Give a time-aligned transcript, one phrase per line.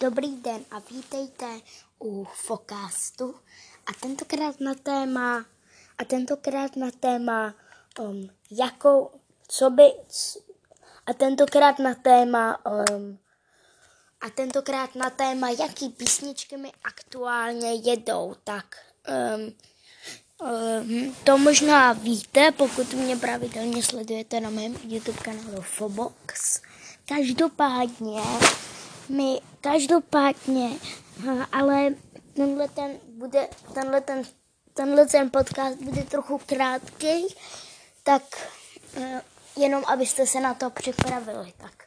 [0.00, 1.60] Dobrý den a vítejte
[1.98, 3.34] u Focastu
[3.86, 5.46] a tentokrát na téma
[5.98, 7.54] a tentokrát na téma
[8.00, 9.10] um, jakou,
[9.48, 9.82] co by
[11.06, 13.18] a tentokrát na téma um,
[14.20, 18.76] a tentokrát na téma, jaký písničky mi aktuálně jedou, tak
[19.08, 19.52] um,
[20.48, 26.60] um, to možná víte, pokud mě pravidelně sledujete na mém YouTube kanálu Fobox.
[27.04, 28.22] Každopádně
[29.08, 30.70] my každopádně,
[31.52, 31.94] ale
[32.34, 34.22] tenhle ten bude, tenhle ten,
[34.74, 37.34] tenhle ten podcast bude trochu krátký,
[38.02, 38.22] tak
[38.96, 39.04] uh,
[39.56, 41.52] jenom abyste se na to připravili.
[41.56, 41.84] Tak.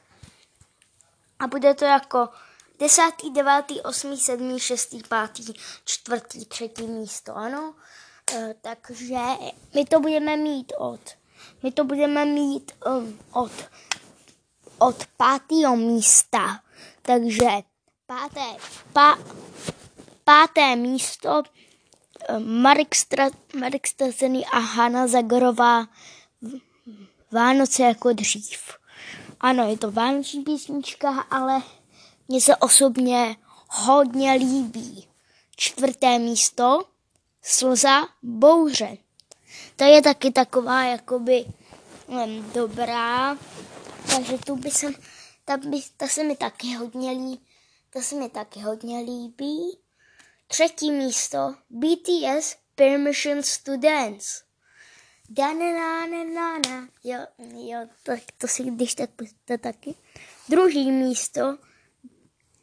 [1.39, 2.29] A bude to jako
[2.79, 3.03] 10.,
[3.34, 6.71] 9., 8., 7., 6., 5., 4., 3.
[6.88, 7.73] místo, ano.
[8.34, 9.17] Uh, takže
[9.76, 10.99] my to budeme mít od,
[11.63, 13.51] my to budeme mít um, od,
[14.79, 16.62] od pátého místa
[17.02, 17.48] takže
[18.05, 18.58] páté,
[18.94, 19.20] pá,
[20.23, 21.43] páté místo
[22.30, 25.88] eh, Marek, Stra, Marek Strazený a Hanna Zagorová
[27.32, 28.62] Vánoce jako dřív.
[29.40, 31.62] Ano, je to vánoční písnička, ale
[32.27, 33.36] mně se osobně
[33.70, 35.08] hodně líbí.
[35.55, 36.84] Čtvrté místo
[37.41, 38.98] Slza bouře.
[39.76, 41.46] To je taky taková jakoby
[42.08, 43.38] um, dobrá,
[44.15, 44.93] takže tu by jsem
[45.52, 47.46] ta, by, ta se mi taky hodně líbí.
[47.90, 49.80] Ta se mi taky hodně líbí.
[50.48, 54.43] Třetí místo BTS Permissions to Dance.
[55.30, 56.88] Da na na na na na.
[57.04, 59.96] Jo, jo, tak to si když tak pustíte taky.
[60.49, 61.58] Druhý místo,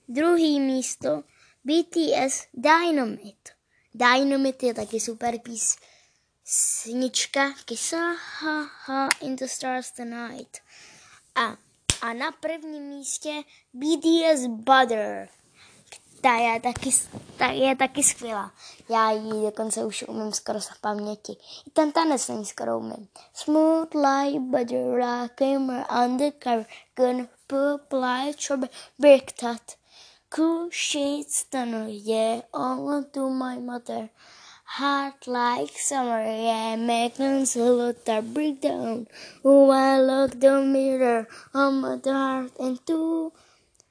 [0.09, 1.25] druhý místo
[1.65, 3.53] BTS Dynamite.
[3.95, 7.55] Dynamite je taky super písnička.
[7.65, 10.59] Kisa ha ha in the stars tonight.
[11.35, 11.68] A
[12.03, 13.43] a na prvním místě
[13.75, 15.29] BDS Butter.
[16.21, 16.91] Ta je taky,
[17.39, 18.53] ta je taky skvělá.
[18.89, 21.33] Já ji dokonce už umím skoro z paměti.
[21.67, 23.09] I ten tanec není skoro umím.
[23.35, 25.59] Smooth like butter, like
[26.05, 29.63] undercover, gonna poop like strawberry, brick tot.
[30.37, 34.09] Cool sheets, stunner, yeah, all to my mother.
[34.71, 39.09] Hot like summer, yeah, making salute a breakdown.
[39.43, 43.33] Oh, I look the mirror on my heart and two.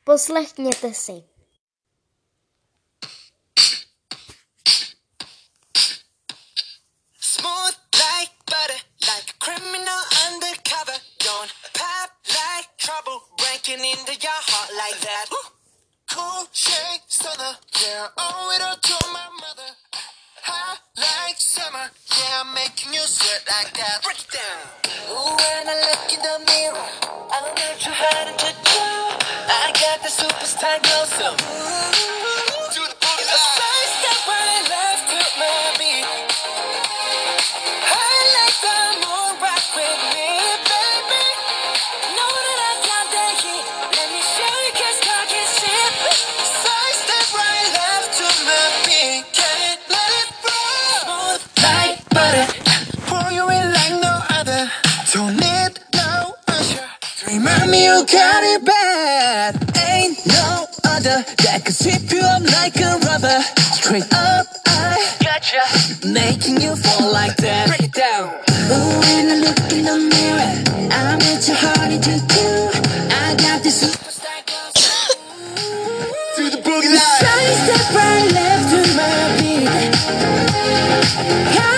[0.05, 1.23] Poslechněte si.
[7.19, 10.97] Smooth like butter, like a criminal undercover.
[11.17, 15.25] Don't pop like trouble, breaking into your heart like that.
[16.11, 18.46] Cool shade stunner, yeah, owe
[23.63, 24.03] like that.
[24.03, 24.59] Break it down.
[25.09, 26.89] Ooh, when I look in the mirror,
[27.33, 28.85] I don't know too hard to do.
[29.49, 32.16] I got the superstar glow, so
[57.97, 59.55] you got it bad.
[59.89, 63.41] Ain't no other that can sweep you up like a rubber.
[63.73, 65.61] Straight up, I gotcha.
[66.07, 67.67] Making you fall like that.
[67.69, 68.27] Break it down.
[68.69, 70.51] Ooh, when I look in the mirror,
[70.93, 72.57] I'm at your heart to two.
[73.09, 74.69] I got this Superstar glow.
[76.37, 77.17] To the boogie line.
[77.17, 79.67] side step right left to my beat.
[81.49, 81.76] I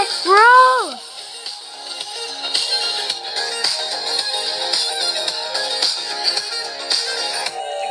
[0.00, 0.96] Let's roll.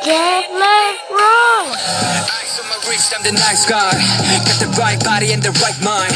[0.03, 1.69] Get roll.
[2.65, 3.93] My wrist, I'm the nice guy.
[4.41, 6.09] Got the right body and the right mind.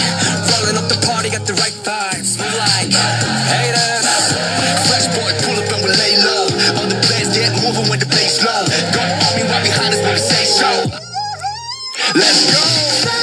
[0.49, 2.41] Rolling up the party, got the right vibes.
[2.41, 2.89] Move like
[3.53, 4.33] haters.
[4.89, 6.81] Fresh boy, pull up and we lay low.
[6.81, 8.65] On the place, get moving when the bass low.
[8.97, 10.89] Go on me right behind us when we say so.
[12.17, 13.22] Let's go.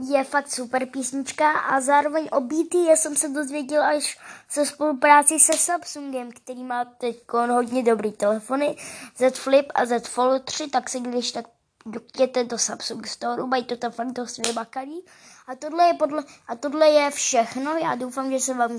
[0.00, 4.18] je fakt super písnička a zároveň o BTS jsem se dozvěděla až
[4.48, 8.76] se spolupráci se Samsungem, který má teď hodně dobrý telefony,
[9.16, 11.44] Z Flip a Z Fold 3, tak se když tak
[12.14, 15.02] jděte do Samsung Store, mají to tam fakt dost vymakaný.
[15.46, 18.78] A tohle je, podle, a tohle je všechno, já doufám, že se vám,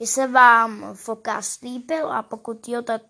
[0.00, 3.02] že se vám fokast líbil a pokud jo, tak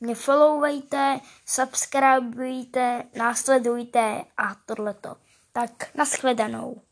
[0.00, 5.16] mě followujte, subscribeujte, následujte a tohleto.
[5.52, 6.82] Tak nashledanou.